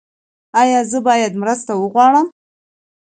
[0.61, 2.27] ایا زه باید مرسته وغواړم؟